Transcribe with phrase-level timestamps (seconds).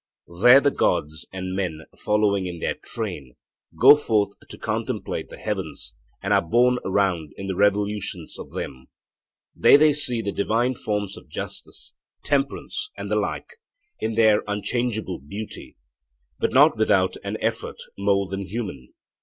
[0.41, 3.35] There the Gods, and men following in their train,
[3.79, 5.93] go forth to contemplate the heavens,
[6.23, 8.87] and are borne round in the revolutions of them.
[9.53, 11.93] There they see the divine forms of justice,
[12.23, 13.57] temperance, and the like,
[13.99, 15.77] in their unchangeable beauty,
[16.39, 18.93] but not without an effort more than human.